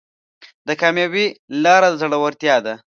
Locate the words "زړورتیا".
2.01-2.55